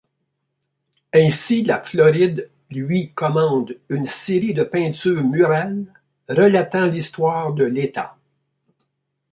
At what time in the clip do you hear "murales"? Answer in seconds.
5.23-5.85